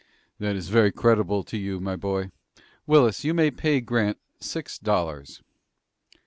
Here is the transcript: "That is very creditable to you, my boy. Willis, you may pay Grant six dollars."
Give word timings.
"That 0.39 0.55
is 0.55 0.69
very 0.69 0.91
creditable 0.91 1.43
to 1.43 1.57
you, 1.59 1.79
my 1.79 1.95
boy. 1.95 2.31
Willis, 2.87 3.23
you 3.23 3.35
may 3.35 3.51
pay 3.51 3.81
Grant 3.81 4.17
six 4.39 4.79
dollars." 4.79 5.43